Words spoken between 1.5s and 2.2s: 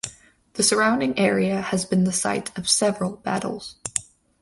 has been the